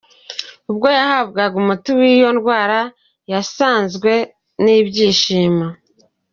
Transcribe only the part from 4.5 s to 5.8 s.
n’ibyishimo.